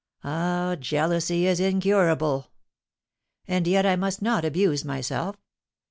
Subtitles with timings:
[0.23, 2.47] Ah, jealousy is incurable!
[3.47, 5.35] And yet I must not abuse myself.